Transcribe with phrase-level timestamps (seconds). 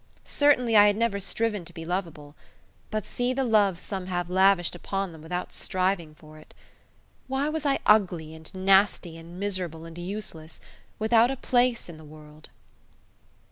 [0.25, 2.35] Certainly I had never striven to be lovable.
[2.89, 6.55] But see the love some have lavished upon them without striving for it!
[7.27, 10.59] Why was I ugly and nasty and miserable and useless
[10.97, 12.49] without a place in the world?